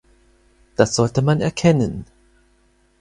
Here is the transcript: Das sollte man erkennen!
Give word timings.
Das 0.77 0.95
sollte 0.95 1.21
man 1.21 1.41
erkennen! 1.41 2.05